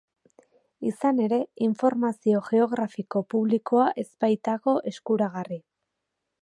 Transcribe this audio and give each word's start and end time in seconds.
Izan 0.91 1.19
ere, 1.25 1.37
informazio 1.65 2.41
geografiko 2.47 3.23
publikoa 3.35 3.87
ez 4.05 4.09
baitago 4.25 4.77
eskuragarri. 4.95 5.65